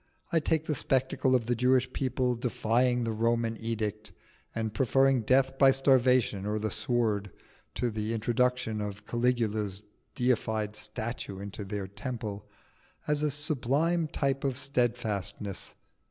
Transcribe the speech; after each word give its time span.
I 0.31 0.39
take 0.39 0.65
the 0.65 0.73
spectacle 0.73 1.35
of 1.35 1.45
the 1.45 1.53
Jewish 1.53 1.93
people 1.93 2.33
defying 2.33 3.03
the 3.03 3.11
Roman 3.11 3.55
edict, 3.59 4.11
and 4.55 4.73
preferring 4.73 5.21
death 5.21 5.59
by 5.59 5.69
starvation 5.69 6.43
or 6.43 6.57
the 6.57 6.71
sword 6.71 7.29
to 7.75 7.91
the 7.91 8.11
introduction 8.11 8.81
of 8.81 9.05
Caligula's 9.05 9.83
deified 10.15 10.75
statue 10.75 11.37
into 11.39 11.63
the 11.63 11.87
temple, 11.87 12.47
as 13.07 13.21
a 13.21 13.29
sublime 13.29 14.07
type 14.07 14.43
of 14.43 14.57
steadfastness. 14.57 15.75